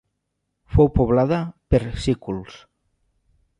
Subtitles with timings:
[0.75, 1.39] Fou poblada
[1.75, 2.59] per sículs.